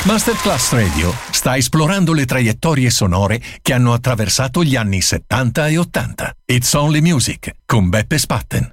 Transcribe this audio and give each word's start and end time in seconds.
Music 0.00 0.12
Masterclass 0.12 0.72
Radio 0.72 1.14
sta 1.30 1.58
esplorando 1.58 2.14
le 2.14 2.24
traiettorie 2.24 2.88
sonore 2.88 3.38
che 3.60 3.74
hanno 3.74 3.92
attraversato 3.92 4.64
gli 4.64 4.74
anni 4.74 5.02
70 5.02 5.68
e 5.68 5.76
80. 5.76 6.36
It's 6.46 6.72
Only 6.72 7.00
Music 7.00 7.50
con 7.66 7.90
Beppe 7.90 8.16
Spatten. 8.16 8.72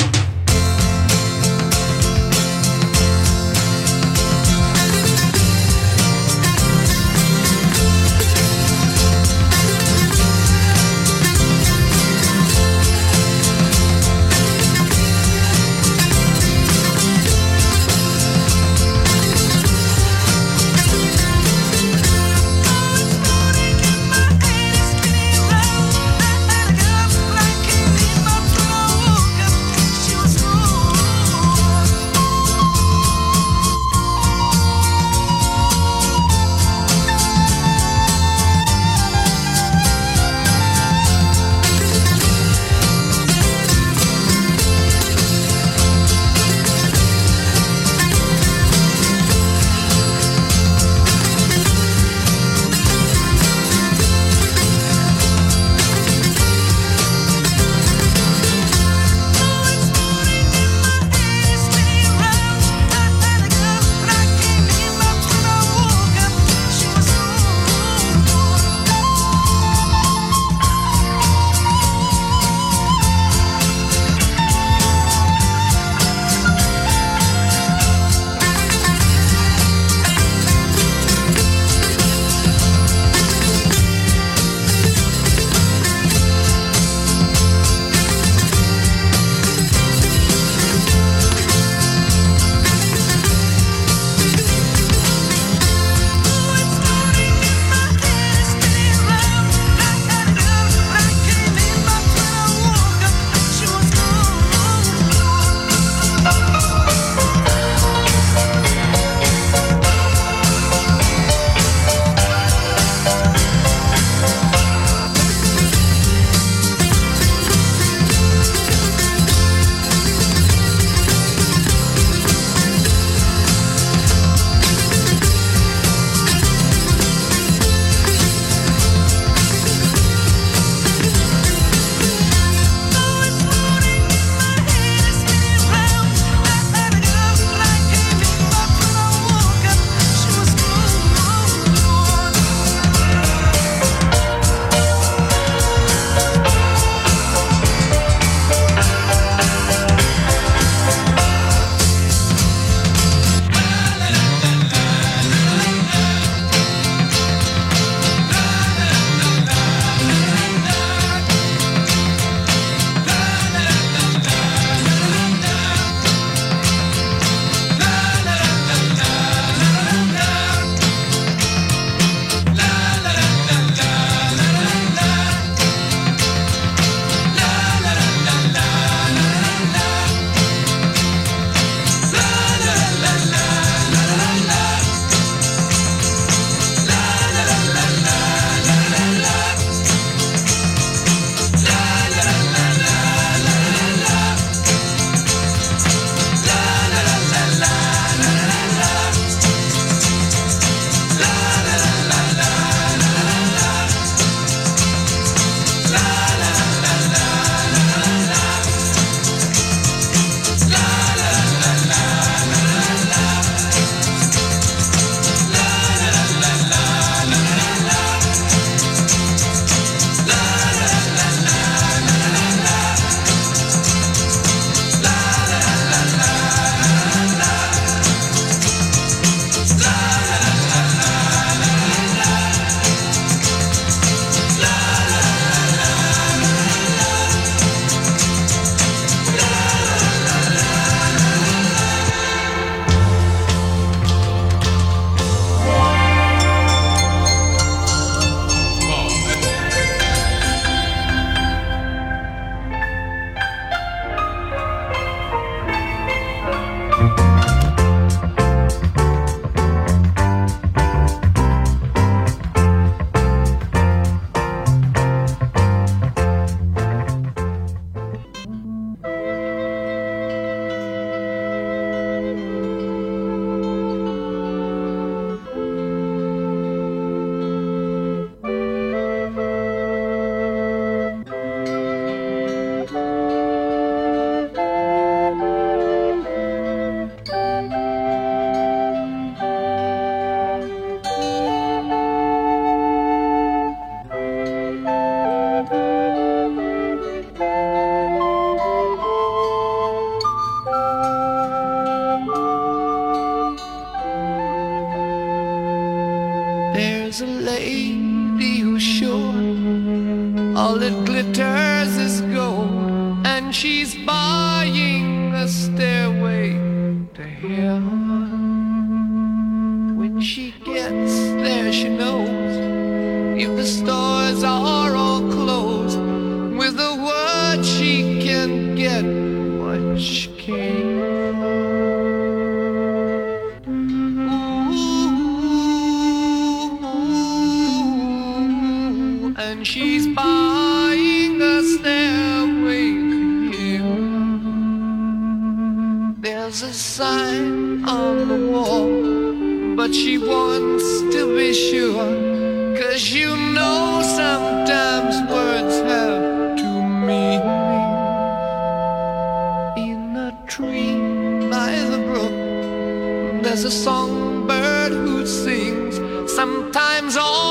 sometimes 366.41 367.17
all 367.17 367.50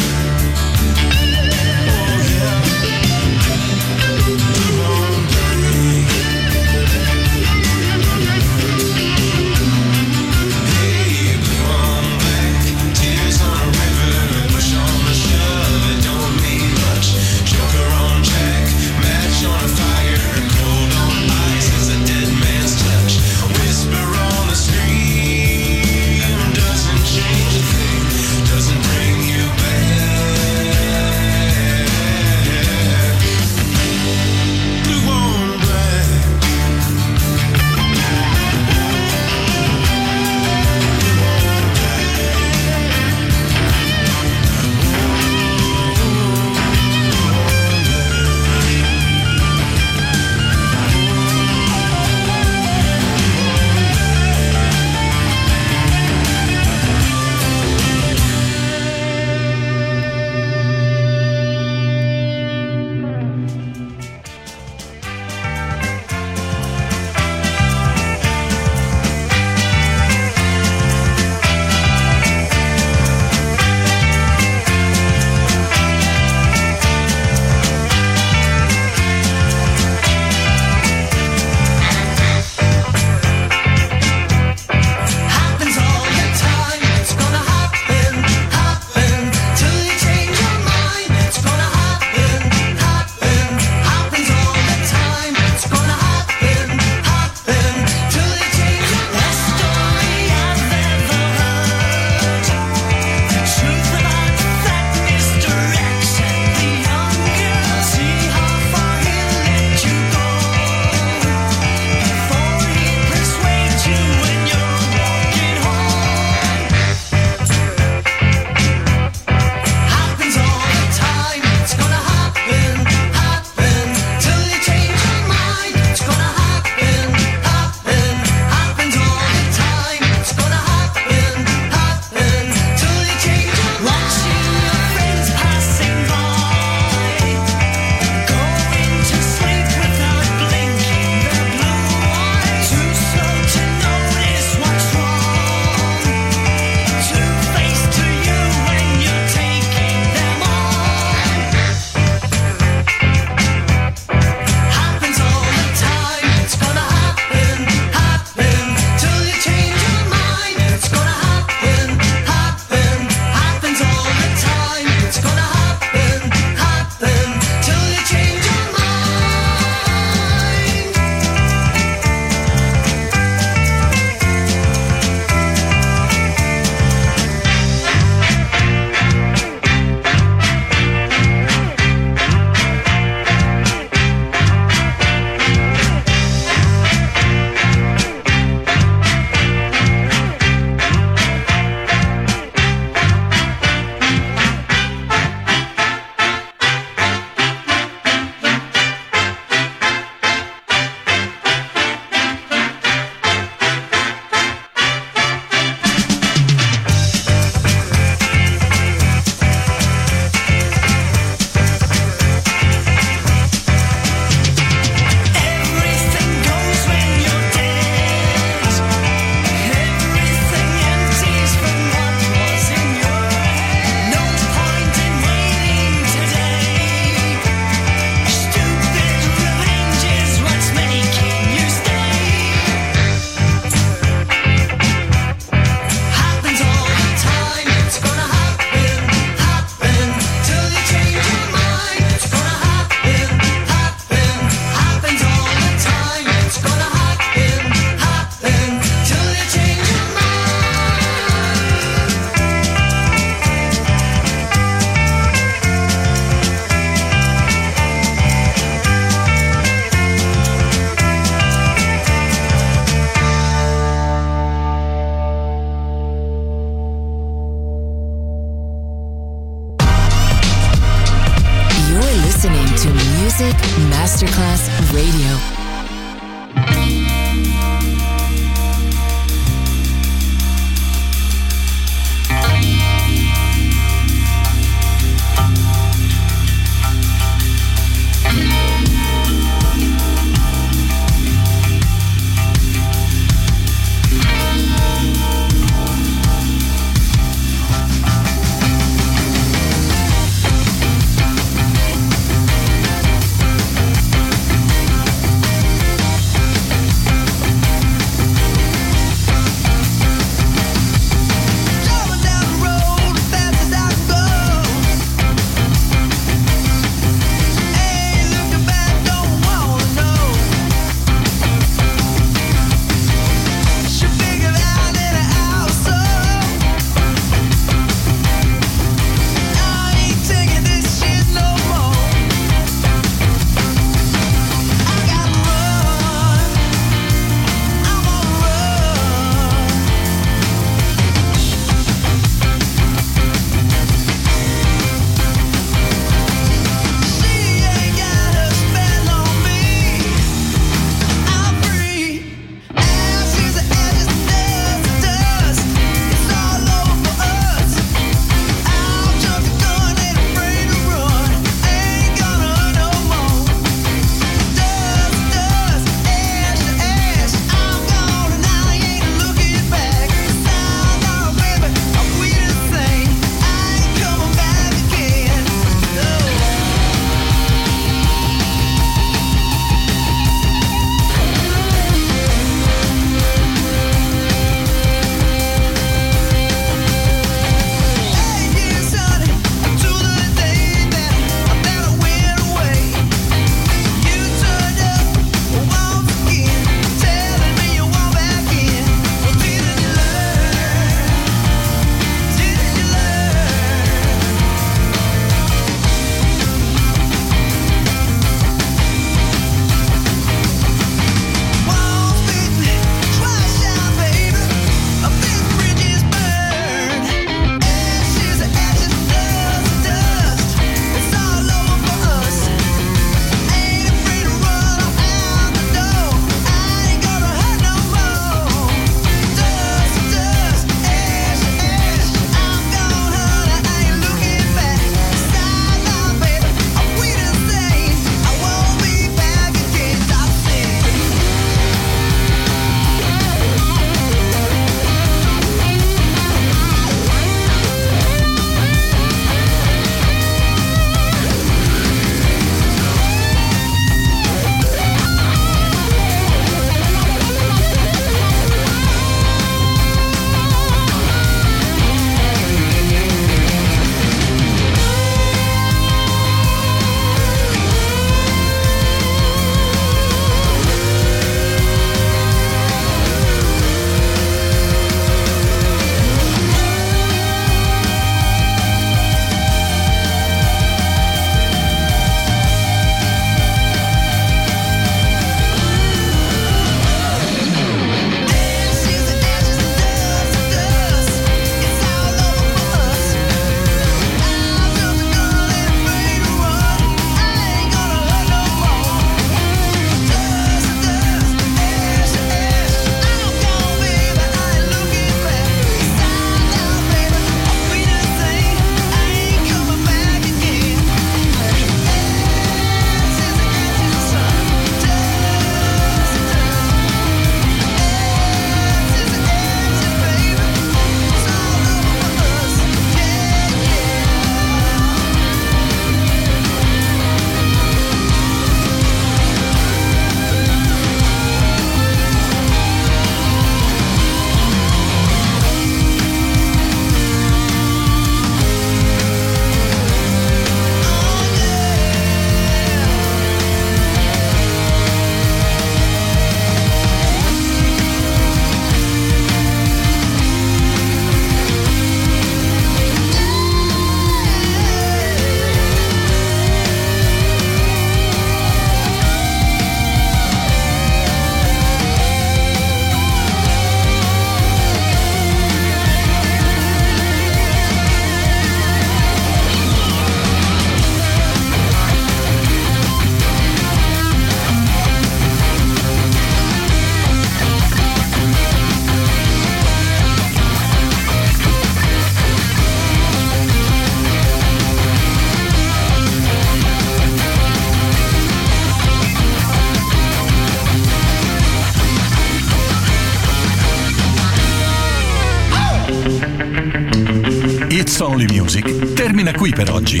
Per 599.58 599.72
oggi, 599.72 600.00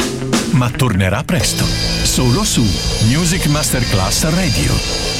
ma 0.52 0.70
tornerà 0.70 1.24
presto, 1.24 1.64
solo 1.64 2.44
su 2.44 2.62
Music 3.08 3.46
Masterclass 3.46 4.28
Radio. 4.28 5.17